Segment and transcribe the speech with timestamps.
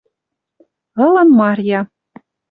[1.05, 1.81] Ылын Марья—